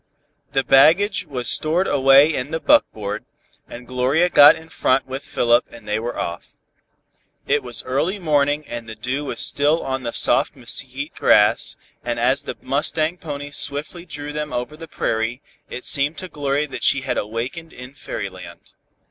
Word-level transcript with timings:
The 0.53 0.63
baggage 0.63 1.27
was 1.27 1.47
stored 1.47 1.85
away 1.87 2.33
in 2.33 2.49
the 2.49 2.59
buck 2.59 2.85
board, 2.91 3.23
and 3.67 3.87
Gloria 3.87 4.29
got 4.29 4.55
in 4.55 4.67
front 4.67 5.05
with 5.05 5.21
Philip 5.23 5.65
and 5.71 5.87
they 5.87 5.99
were 5.99 6.19
off. 6.19 6.55
It 7.47 7.61
was 7.61 7.83
early 7.83 8.17
morning 8.17 8.65
and 8.67 8.89
the 8.89 8.95
dew 8.95 9.25
was 9.25 9.39
still 9.39 9.83
on 9.83 10.01
the 10.01 10.11
soft 10.11 10.55
mesquite 10.55 11.13
grass, 11.13 11.75
and 12.03 12.19
as 12.19 12.41
the 12.41 12.57
mustang 12.63 13.17
ponies 13.17 13.57
swiftly 13.57 14.07
drew 14.07 14.33
them 14.33 14.51
over 14.51 14.75
the 14.75 14.87
prairie, 14.87 15.39
it 15.69 15.85
seemed 15.85 16.17
to 16.17 16.27
Gloria 16.27 16.67
that 16.69 16.81
she 16.81 17.01
had 17.01 17.19
awakened 17.19 17.71
in 17.71 17.93
fairyland. 17.93 18.73